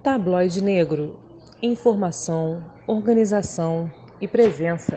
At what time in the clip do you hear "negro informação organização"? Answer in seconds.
0.62-3.90